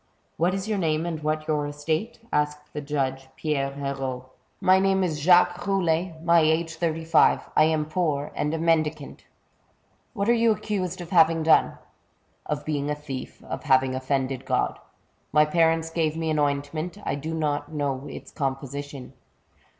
[0.41, 4.29] "What is your name, and what your estate?" asked the judge, Pierre H6rault.
[4.59, 9.25] My name is Jacques Roulet, my age thirty five; I am poor, and a mendicant."''
[10.15, 11.77] What are you accused of having done?"
[12.49, 14.79] *'.0f being a thief— of having offended God.
[15.31, 19.13] My parents gave me an ointment; I do not know its com position."